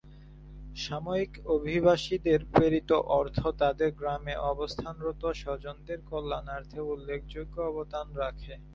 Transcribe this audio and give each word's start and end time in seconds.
সাময়িক 0.75 1.31
অভিবাসীদের 1.47 2.39
প্রেরিত 2.53 2.91
অর্থ 3.19 3.39
তাদের 3.61 3.89
গ্রামে 3.99 4.33
অবস্থানরত 4.51 5.23
স্বজনদের 5.41 5.99
কল্যাণার্থে 6.09 6.79
উল্লেখযোগ্য 6.93 7.55
অবদান 7.69 8.07
রাখে। 8.21 8.53